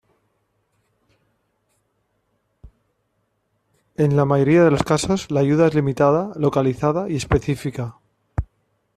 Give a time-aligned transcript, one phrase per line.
[3.97, 7.99] En la mayoría de los casos, la ayuda es limitada, localizada y específica.